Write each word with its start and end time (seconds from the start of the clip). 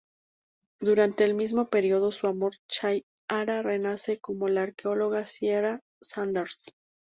Durante 0.79 1.25
el 1.25 1.35
mismo 1.35 1.67
período, 1.69 2.09
su 2.09 2.25
amor 2.25 2.55
Chay-Ara 2.67 3.61
renace 3.61 4.17
como 4.19 4.47
la 4.47 4.63
arqueóloga 4.63 5.25
Shiera 5.25 5.79
Sanders. 6.01 6.73